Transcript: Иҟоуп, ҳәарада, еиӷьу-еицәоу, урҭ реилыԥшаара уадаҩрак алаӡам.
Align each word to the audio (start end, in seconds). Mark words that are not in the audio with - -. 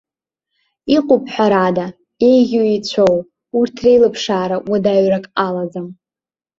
Иҟоуп, 0.95 1.23
ҳәарада, 1.33 1.85
еиӷьу-еицәоу, 2.27 3.17
урҭ 3.57 3.75
реилыԥшаара 3.83 4.57
уадаҩрак 4.69 5.25
алаӡам. 5.45 5.87